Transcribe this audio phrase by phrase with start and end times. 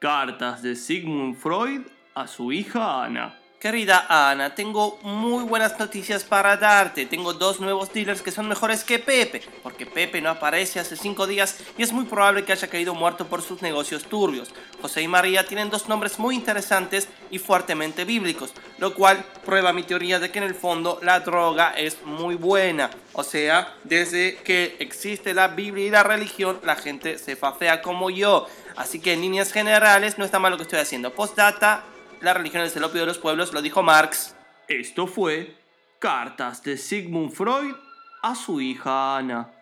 [0.00, 1.82] Cartas de Sigmund Freud
[2.14, 3.39] a su hija Ana.
[3.60, 7.04] Querida Ana, tengo muy buenas noticias para darte.
[7.04, 11.26] Tengo dos nuevos dealers que son mejores que Pepe, porque Pepe no aparece hace cinco
[11.26, 14.48] días y es muy probable que haya caído muerto por sus negocios turbios.
[14.80, 19.82] José y María tienen dos nombres muy interesantes y fuertemente bíblicos, lo cual prueba mi
[19.82, 22.88] teoría de que en el fondo la droga es muy buena.
[23.12, 28.08] O sea, desde que existe la Biblia y la religión, la gente se fafea como
[28.08, 28.46] yo.
[28.76, 31.12] Así que en líneas generales no está mal lo que estoy haciendo.
[31.12, 31.84] Postdata,
[32.20, 34.34] la religión es el opio de los pueblos, lo dijo Marx.
[34.68, 35.56] Esto fue
[35.98, 37.74] Cartas de Sigmund Freud
[38.22, 39.59] a su hija Ana.